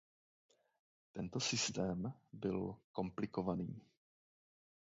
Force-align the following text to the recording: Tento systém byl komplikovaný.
Tento 1.13 1.39
systém 1.39 2.13
byl 2.31 2.75
komplikovaný. 2.91 3.81